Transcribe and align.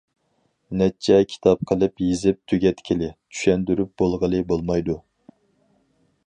نەچچە 0.79 1.17
كىتاب 1.33 1.61
قىلىپ 1.71 2.03
يېزىپ 2.05 2.39
تۈگەتكىلى، 2.53 3.11
چۈشەندۈرۈپ 3.35 3.93
بولغىلى 4.03 4.41
بولمايدۇ. 4.53 4.99